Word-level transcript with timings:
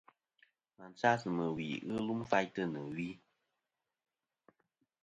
Màtlas 0.77 1.21
mɨ̀ 1.35 1.47
wì 1.55 1.67
ghɨ 1.87 1.97
lum 2.07 2.21
faytɨ 2.29 2.63
nɨ̀ 2.73 2.85
wi. 2.95 3.07